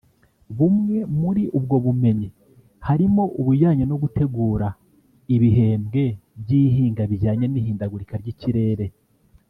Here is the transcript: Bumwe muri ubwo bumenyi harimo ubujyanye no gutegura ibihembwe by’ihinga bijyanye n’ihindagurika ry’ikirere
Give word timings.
Bumwe 0.57 0.97
muri 1.21 1.43
ubwo 1.57 1.75
bumenyi 1.85 2.29
harimo 2.87 3.23
ubujyanye 3.39 3.83
no 3.87 3.95
gutegura 4.03 4.67
ibihembwe 5.35 6.03
by’ihinga 6.41 7.03
bijyanye 7.11 7.45
n’ihindagurika 7.49 8.15
ry’ikirere 8.23 8.85